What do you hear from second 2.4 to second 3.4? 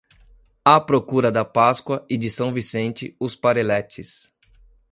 Vicente os